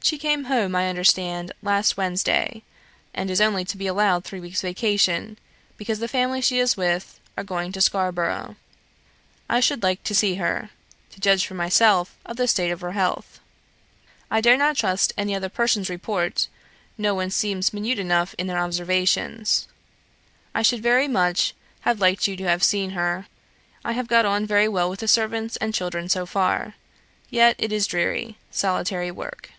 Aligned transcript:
She 0.00 0.16
came 0.16 0.44
home, 0.44 0.74
I 0.74 0.88
understand, 0.88 1.52
last 1.60 1.98
Wednesday, 1.98 2.62
and 3.12 3.30
is 3.30 3.42
only 3.42 3.62
to 3.66 3.76
be 3.76 3.86
allowed 3.86 4.24
three 4.24 4.40
weeks' 4.40 4.62
vacation, 4.62 5.38
because 5.76 5.98
the 5.98 6.08
family 6.08 6.40
she 6.40 6.58
is 6.58 6.78
with 6.78 7.20
are 7.36 7.44
going 7.44 7.72
to 7.72 7.80
Scarborough. 7.82 8.56
I 9.50 9.60
should 9.60 9.82
like 9.82 10.02
to 10.04 10.14
see 10.14 10.36
her, 10.36 10.70
to 11.10 11.20
judge 11.20 11.46
for 11.46 11.52
myself 11.52 12.16
of 12.24 12.38
the 12.38 12.48
state 12.48 12.70
of 12.70 12.80
her 12.80 12.92
health. 12.92 13.38
I 14.30 14.40
dare 14.40 14.56
not 14.56 14.78
trust 14.78 15.12
any 15.18 15.34
other 15.34 15.50
person's 15.50 15.90
report, 15.90 16.48
no 16.96 17.14
one 17.14 17.28
seems 17.28 17.74
minute 17.74 17.98
enough 17.98 18.34
in 18.38 18.46
their 18.46 18.56
observations. 18.58 19.68
I 20.54 20.62
should 20.62 20.82
very 20.82 21.08
much 21.08 21.52
have 21.80 22.00
liked 22.00 22.26
you 22.26 22.34
to 22.34 22.44
have 22.44 22.62
seen 22.62 22.90
her. 22.90 23.26
I 23.84 23.92
have 23.92 24.08
got 24.08 24.24
on 24.24 24.46
very 24.46 24.68
well 24.68 24.88
with 24.88 25.00
the 25.00 25.08
servants 25.08 25.56
and 25.56 25.74
children 25.74 26.08
so 26.08 26.24
far; 26.24 26.76
yet 27.28 27.56
it 27.58 27.72
is 27.72 27.86
dreary, 27.86 28.38
solitary 28.50 29.10
work. 29.10 29.50